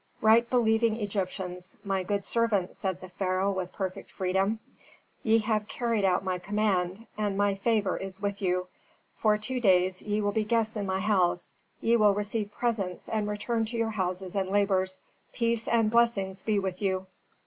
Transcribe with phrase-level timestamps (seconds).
[0.19, 4.57] "Right believing Egyptians, my good servants," said the pharaoh with perfect freedom.
[5.21, 8.65] "Ye have carried out my command, and my favor is with you;
[9.13, 11.53] for two days ye will be guests in my house.
[11.81, 15.01] Ye will receive presents and return to your houses and labors.
[15.33, 17.05] Peace and blessings be with you."